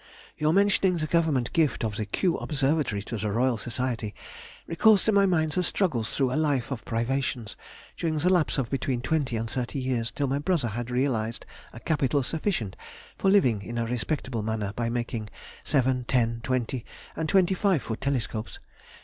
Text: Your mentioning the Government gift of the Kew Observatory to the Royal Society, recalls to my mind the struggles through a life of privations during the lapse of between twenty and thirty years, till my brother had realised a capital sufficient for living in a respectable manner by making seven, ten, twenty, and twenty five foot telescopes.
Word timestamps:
Your 0.35 0.51
mentioning 0.51 0.97
the 0.97 1.05
Government 1.05 1.53
gift 1.53 1.83
of 1.83 1.95
the 1.95 2.07
Kew 2.07 2.35
Observatory 2.37 3.03
to 3.03 3.17
the 3.19 3.31
Royal 3.31 3.55
Society, 3.55 4.15
recalls 4.65 5.03
to 5.03 5.11
my 5.11 5.27
mind 5.27 5.51
the 5.51 5.61
struggles 5.61 6.15
through 6.15 6.33
a 6.33 6.33
life 6.35 6.71
of 6.71 6.83
privations 6.85 7.55
during 7.95 8.17
the 8.17 8.31
lapse 8.33 8.57
of 8.57 8.67
between 8.71 9.01
twenty 9.01 9.35
and 9.37 9.47
thirty 9.47 9.77
years, 9.77 10.09
till 10.09 10.25
my 10.25 10.39
brother 10.39 10.69
had 10.69 10.89
realised 10.89 11.45
a 11.71 11.79
capital 11.79 12.23
sufficient 12.23 12.75
for 13.15 13.29
living 13.29 13.61
in 13.61 13.77
a 13.77 13.85
respectable 13.85 14.41
manner 14.41 14.73
by 14.75 14.89
making 14.89 15.29
seven, 15.63 16.03
ten, 16.05 16.39
twenty, 16.41 16.83
and 17.15 17.29
twenty 17.29 17.53
five 17.53 17.83
foot 17.83 18.01
telescopes. 18.01 18.57